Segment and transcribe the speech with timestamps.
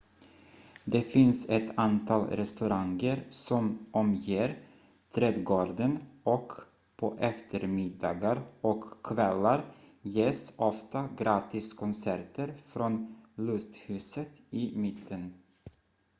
[0.83, 4.59] det finns ett antal restauranger som omger
[5.15, 6.53] trädgården och
[6.95, 9.65] på eftermiddagar och kvällar
[10.01, 15.33] ges ofta gratiskonserter från lusthuset i mitten